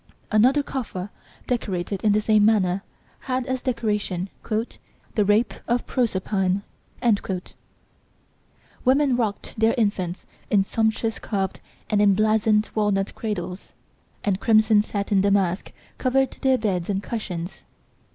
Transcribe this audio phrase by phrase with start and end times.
[0.31, 1.11] Another coffer
[1.45, 2.81] decorated in the same manner
[3.29, 6.63] had as decoration "The Rape of Proserpine."
[8.83, 13.73] Women rocked their infants in sumptuous carved and emblazoned walnut cradles,
[14.23, 17.61] and crimson satin damask covered their beds and cushions.